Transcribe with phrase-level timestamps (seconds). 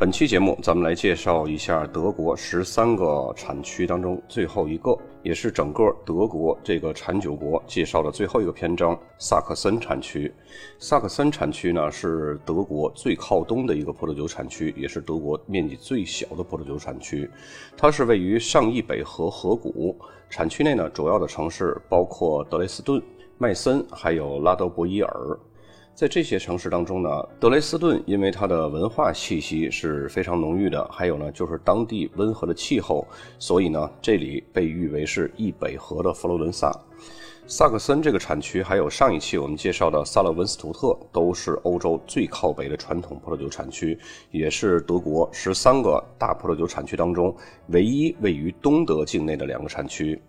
[0.00, 10.32] 本期节目，咱们来介绍一下德国十三个产区当中最后一个，也是整个德国这个产酒国介绍的最后一个篇章——萨克森产区。
[10.78, 17.28] 萨克森产区呢，是德国最靠东的一个葡萄酒产区，也是德国面积最小的葡萄酒产区。
[17.76, 19.98] 它是位于上易北河河谷，
[20.30, 23.02] 产区内呢，主要的城市包括德累斯顿、
[23.36, 25.36] 麦森，还有拉德伯伊尔。
[25.98, 33.04] 在这些城市当中呢，德累斯顿因为它的文化气息是非常浓郁的，还有呢就是当地温和的气候，
[33.40, 36.70] 所以呢这里被誉为是易北河的佛罗伦萨。
[37.50, 43.98] 萨克森这个产区，还有上一期我们介绍的萨勒文斯图特，都是欧洲最靠北的传统葡萄酒产区，
[44.30, 47.34] 也是德国十三个大葡萄酒产区当中
[47.68, 50.20] 唯一位于东德境内的两个产区。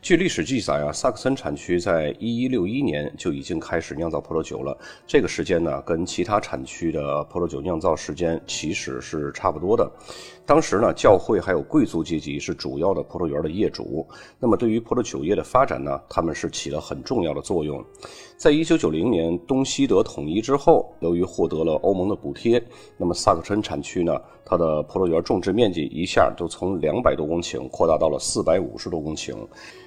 [0.00, 4.76] 据历史记载啊，萨克森产区在一一六一年就已经开始酿造葡萄酒了。
[5.06, 9.90] 这个时间呢，跟其他产区的葡萄酒酿造时间其实是差不多的。
[10.44, 14.06] 当时呢，教会还有贵族阶级是主要的葡萄园的业主。
[14.38, 17.84] 那么，对于葡萄酒业的发展呢，他们是起了很重要的作用。
[18.36, 22.62] 在一九九零年东西德统一之后，由于获得了欧盟的补贴，
[22.96, 29.36] 那么萨克森产区呢，它的葡萄园种植面积一下就从两百多公顷扩大到了四百五十多公顷。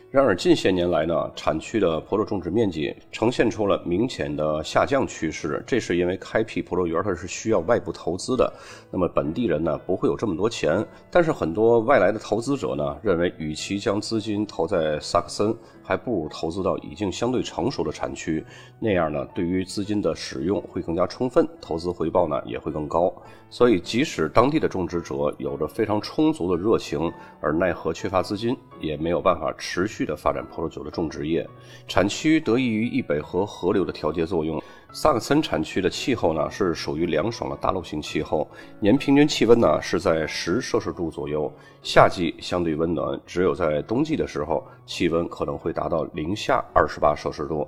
[0.10, 5.62] 然而，近些年来呢，产区的葡萄种植面积呈现出了明显的下降趋势。
[5.68, 8.52] 这是因为开辟葡萄园它是需要外部投资的，
[8.90, 10.84] 那么本地人呢不会有这么多钱。
[11.12, 15.54] 但是很多外来的投资者呢认为，与其将资金投在萨克森，
[15.88, 18.46] 还不如投资到已经相对成熟的产区，
[18.78, 23.14] 那样呢对于资金的使用会更加充分，投资回报呢也会更高。
[23.50, 27.10] 所以，即使当地的种植者有着非常充足的热情，
[27.40, 31.48] 而奈何缺乏资金，也没有办法持续的发展葡萄酒的种植业。
[31.88, 34.62] 产区得益于易北河河流的调节作用，
[34.94, 38.48] 萨克森产区的气候呢是属于凉爽的大陆性气候，
[38.80, 41.52] 年平均气温呢是在十摄氏度左右，
[41.84, 47.68] 夏季相对温暖，只有在冬季的时候，气温可能会达到零下二十八摄氏度。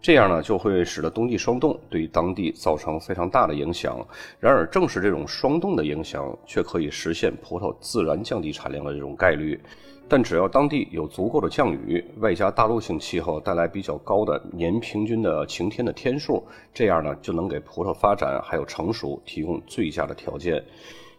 [0.00, 3.98] 这样呢，就会使得冬季霜冻对当地造成非常大的影响。
[4.38, 9.60] 然而，正是这种霜冻的影响，却可以实现葡萄自然降低产量的这种概率。
[10.10, 16.44] 但只要当地有足够的降雨，外加大陆性气候带来比较高的年平均的晴天的天数，
[16.74, 20.60] 这样呢，就能给葡萄发展还有成熟提供最佳的条件。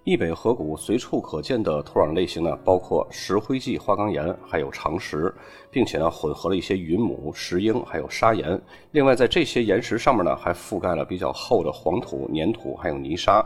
[0.03, 5.31] 易北河谷随处可见的土壤类型呢，包括石灰质花岗岩，还有长石，
[5.69, 8.59] 并且呢混合了一些云母、石英，还有砂岩。
[8.93, 13.45] 另外，在这些岩石上面呢，还覆盖了比较厚的黄土、粘土，还有泥沙。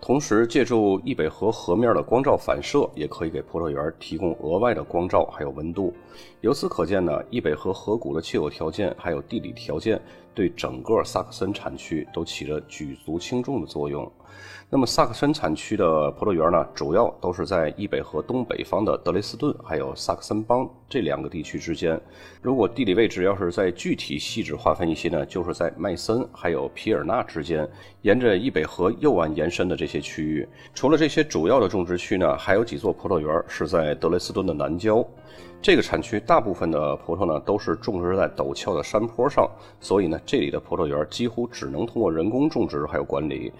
[0.00, 5.92] 同时，借助易北河河面的光照反射，也可以给葡萄园提供额外的光照还有温度。
[6.40, 10.00] 由此可见呢，易北河河谷的气候条件还有地理条件，
[10.36, 14.08] 对整个萨克森产区都起着举足轻重的作用。
[14.68, 21.98] 那么萨克森产区的葡萄园呢，主要都是在易北河东北方的德累斯顿还有萨克森邦这两个地区之间。
[22.42, 27.66] 如果地理位置要是在具体细致划分一些呢，就是在麦森还有皮尔纳之间，
[28.02, 30.46] 沿着易北河右岸延伸的这些区域。
[30.74, 35.02] 除了这些主要的种植区呢，还有几座葡萄园是在德累斯顿的南郊。
[35.62, 39.48] 这个产区大部分的葡萄呢都是种植在陡峭的山坡上，
[39.80, 43.52] 所以呢，这里的葡萄园几乎只能通过人工种植还有管理。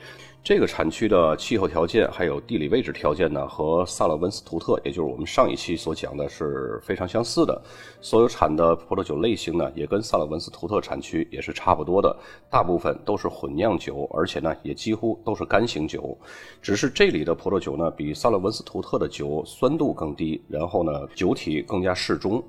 [0.43, 7.60] 这个产区的气候条件还有地理位置条件呢，和萨勒温斯图特，也就是我们上一期所讲的是非常相似的。
[8.00, 12.16] 所有产的葡萄酒类型呢，也跟萨勒温斯图特产区也是差不多的，
[12.49, 16.16] 大部分都是混酿酒，而且呢，也几乎都是干型酒。
[16.62, 22.40] 只是这里的葡萄酒呢，比萨勒温斯图特的酒酸度更低，然后呢，酒体更加适中。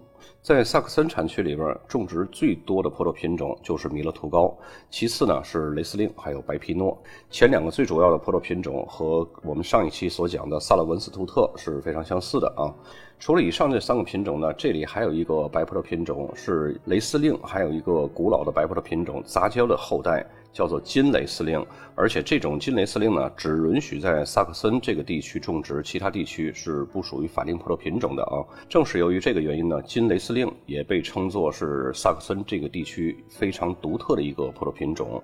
[0.42, 4.58] 在萨克森产区里边，种植最多的葡萄品种就是米勒图高，
[4.90, 6.98] 其次呢是雷司令，还有白皮诺。
[7.30, 12.74] 前两个最主要的葡萄品种和我们上一期所讲的萨勒文斯图特是非常相似的啊。
[13.20, 20.26] 除了以上这三个品种呢，这里还有一个白葡萄品种是雷司令，还有一个古老的白葡萄品种杂交的后代。
[20.54, 28.42] 叫做金雷司令，而且这种金雷司令呢，只允许在萨克森这个地区种植，其他地区是不属于法定葡萄品种的啊。
[28.68, 35.22] 正是由于这个原因呢，金雷司令也被称作是萨克森这个地区非常独特的一个葡萄品种。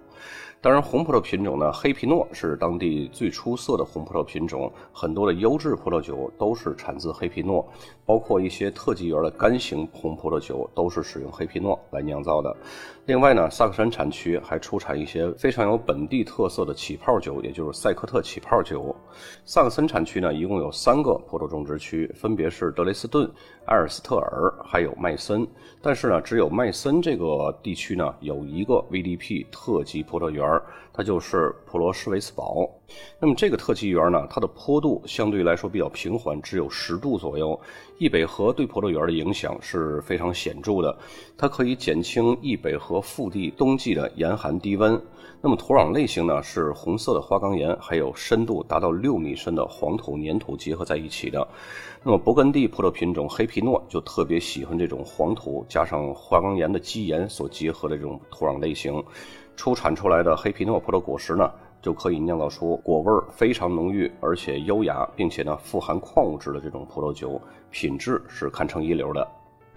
[0.62, 7.68] 当然，红葡萄品种呢，黑皮诺是当地最出色的红葡萄品种，很多的优质葡萄酒都是产自黑皮诺，
[8.06, 12.56] 包括一些特级园的干型红葡萄酒都是使用黑皮诺来酿造的。
[13.06, 18.96] 另外呢，萨克森产区还出产一些非常有本地特色的起泡酒，也就是赛克特起泡酒。
[19.44, 23.30] 萨克森产区呢，一共有三个葡萄种植区，分别是德雷斯顿、
[23.66, 25.46] 埃尔斯特尔还有麦森。
[25.82, 30.62] 但是呢，只有麦森这个地区呢，有一个 VDP 特级葡萄园。
[30.96, 32.70] 它就是普罗施维斯堡。
[33.20, 37.60] 那么这个特级园呢，它的坡度相对来说比较平缓，只有十度左右。
[37.98, 40.96] 易北河对葡萄园的影响是非常显著的，
[41.36, 45.02] 它可以减轻易北河和腹地冬季的严寒低温。
[45.42, 51.46] 那么土壤类型呢是红色的花岗岩，还有深度达到六米深的黄土粘土结合在一起的。
[52.04, 59.04] 那么勃艮第葡萄品种黑皮诺就特别喜欢这种黄土加上花岗岩的基岩所结合的这种土壤类型。
[59.56, 61.52] 出产出来的黑皮诺葡萄果实呢，
[61.82, 67.42] 就可以酿造出果味非常浓郁，而且优雅，并且呢富含矿物质的这种葡萄酒，
[67.72, 69.28] 品质是堪称一流的。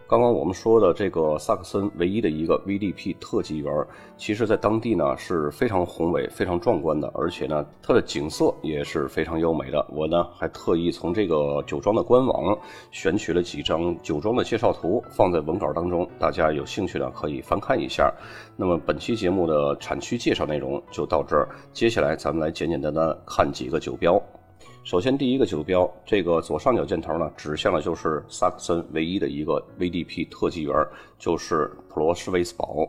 [0.09, 3.87] 刚刚我们说的这个萨克森唯一的一个 VDP 特级园，
[4.17, 9.85] 其实在当地呢是非常宏伟、非常壮观的，而且呢它的景色也是非常优美的。
[9.91, 12.57] 我呢还特意从这个酒庄的官网
[12.93, 18.15] 选取了几张酒庄的介绍图，放在文稿当中，大家有兴趣呢可以翻看一下。
[18.57, 24.23] 那么本期节目的产区介绍内容就到这儿，接下来咱们来简简单单看几个酒标。
[24.87, 30.73] 首先，第一个酒标，这个左上角箭头呢，指向的就是萨克森唯一的一个 VDP 特技园，
[31.19, 32.89] 就是普罗施维斯堡。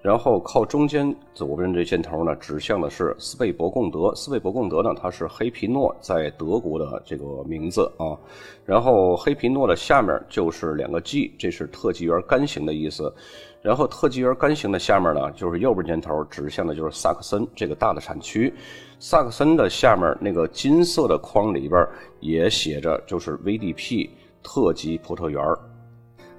[0.00, 4.14] 然后靠中间左边这箭头呢，指向的是斯贝伯贡德。
[4.14, 8.16] 斯贝伯贡德呢，它是黑皮诺在德国的这个名字啊。
[8.64, 13.12] 然后黑皮诺的下面就是两个 G，这是特级园干型的意思。
[13.60, 18.54] 然后特级园干型的下面呢，就是右边箭头指向的就是萨克森这个大的产区。
[19.00, 21.84] 萨克森的下面那个金色的框里边
[22.20, 24.10] 也写着，就是 VDP
[24.44, 25.44] 特级葡萄园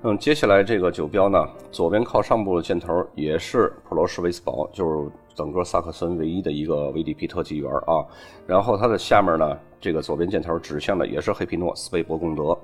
[0.01, 8.00] 嗯，接下来这个酒标呢，左边靠上部的箭头也是普罗施维斯堡，就是整个萨克森唯一的一个 VDP 特级园啊。
[8.48, 12.57] 然后它的下面呢，这个左边箭头指向的也是黑皮诺斯贝伯贡德。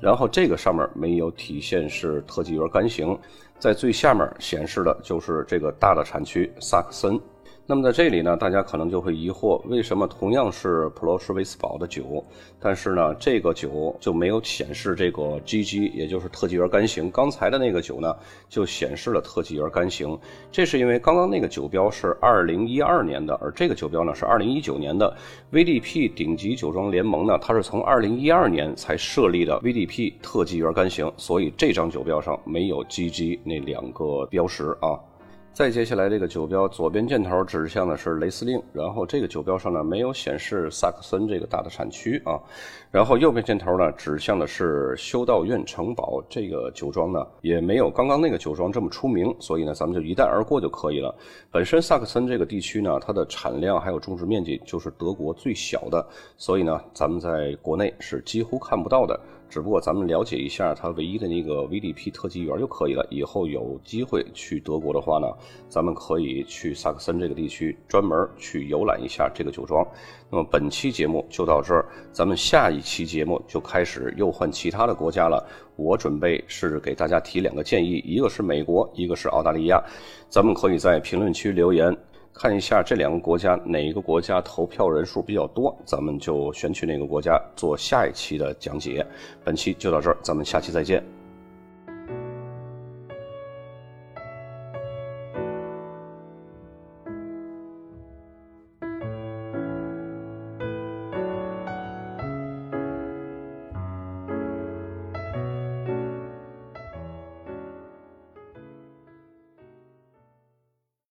[0.00, 3.16] 然后这个上面没有体现是特级园干型，
[3.56, 7.20] 在最下面显示的就是这个大的产区萨克森。
[7.70, 12.02] 那么在这里呢，大家可能就会疑惑，为什么同样是普罗施维斯堡的酒，
[12.58, 17.08] 但是呢，这个酒就没有显示这个 GG，也就是特级园干型。
[17.12, 18.12] 刚才的那个酒呢，
[18.48, 20.18] 就显示了特级园干型。
[20.50, 25.16] 这是因为刚刚那个酒标是2012年的，而这个酒标呢是2019年的。
[25.52, 34.98] VDP 顶级酒庄联盟呢，它是从2012年才设立的 VDP 特级园干型，所以这张酒标上没有 GG 那两个标识啊。
[35.52, 42.40] 再接下来，这个酒标左边箭头指向的是雷司令，然后这个酒标上呢没有显示萨克森这个大的产区啊，
[42.90, 51.14] 然后右边箭头呢指向的是修道院城堡，这个酒庄呢也没有刚刚那个酒庄这么出名，所以呢咱们就一带而过就可以了。
[51.50, 56.06] 本身萨克森这个地区呢，它的产量还有种植面积就是德国最小的，
[56.38, 59.18] 所以呢咱们在国内是几乎看不到的。
[59.50, 63.06] 只不过咱们了解一下它唯一的那个 VDP 特级园就可以了。
[63.10, 65.26] 以后有机会去德国的话呢，
[65.68, 69.84] 咱们可以去萨克森这个地区专门去游览一下这个酒庄。
[70.30, 75.44] 那么本期节目就到这儿，咱们下一期节目就开始又换其他的国家了。
[75.74, 79.82] 我准备是给大家提两个建议，一个是美国，一个是澳大利亚。
[80.28, 81.96] 咱们可以在评论区留言。
[82.32, 89.06] 看一下这两个国家哪一个国家投票人数比较多，咱们就选取哪个国家做下一期的讲解。
[89.44, 91.19] 本期就到这儿，咱们下期再见。